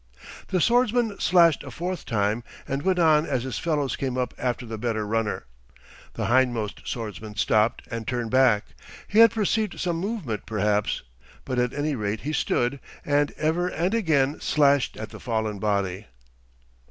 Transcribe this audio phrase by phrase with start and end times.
[0.47, 4.65] The swordsman slashed a fourth time and went on as his fellows came up after
[4.65, 5.45] the better runner.
[6.15, 8.69] The hindmost swordsman stopped and turned back.
[9.07, 11.03] He had perceived some movement perhaps;
[11.45, 16.07] but at any rate he stood, and ever and again slashed at the fallen body.